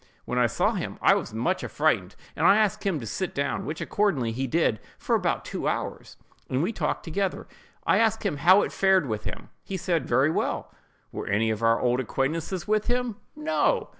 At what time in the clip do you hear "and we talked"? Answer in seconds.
6.49-7.03